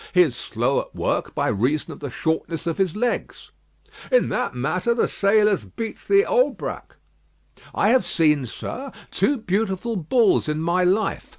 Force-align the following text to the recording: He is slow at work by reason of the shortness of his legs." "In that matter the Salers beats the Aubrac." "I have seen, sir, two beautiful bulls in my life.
He 0.15 0.23
is 0.23 0.35
slow 0.35 0.81
at 0.81 0.95
work 0.95 1.35
by 1.35 1.49
reason 1.49 1.91
of 1.91 1.99
the 1.99 2.09
shortness 2.09 2.65
of 2.65 2.79
his 2.79 2.95
legs." 2.95 3.51
"In 4.11 4.29
that 4.29 4.55
matter 4.55 4.95
the 4.95 5.07
Salers 5.07 5.63
beats 5.63 6.07
the 6.07 6.25
Aubrac." 6.25 6.95
"I 7.75 7.89
have 7.89 8.03
seen, 8.03 8.47
sir, 8.47 8.91
two 9.11 9.37
beautiful 9.37 9.95
bulls 9.95 10.49
in 10.49 10.59
my 10.59 10.83
life. 10.83 11.29